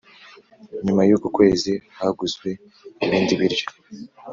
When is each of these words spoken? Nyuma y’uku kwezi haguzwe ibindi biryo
Nyuma 0.85 1.01
y’uku 1.09 1.27
kwezi 1.35 1.71
haguzwe 1.97 2.49
ibindi 3.05 3.33
biryo 3.39 3.67